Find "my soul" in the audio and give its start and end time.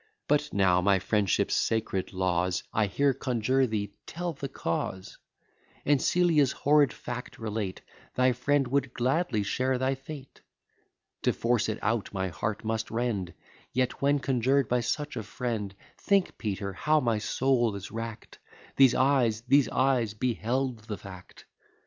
16.99-17.75